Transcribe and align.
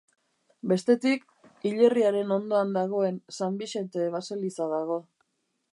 Bestetik, 0.69 1.27
hilerriaren 1.69 2.33
ondoan 2.37 2.73
dagoen 2.79 3.23
San 3.39 3.61
Bixente 3.61 4.09
baseliza 4.19 4.71
dago. 4.75 4.99